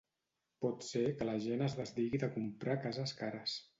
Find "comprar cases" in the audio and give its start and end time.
2.39-3.15